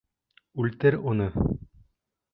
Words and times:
Үлтер 0.63 0.97
уны! 1.13 1.29